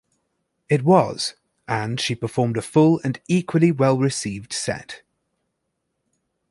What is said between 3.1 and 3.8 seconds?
equally